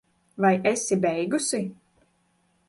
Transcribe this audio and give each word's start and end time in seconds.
Vai 0.45 0.53
esi 0.71 0.95
beigusi? 1.03 1.61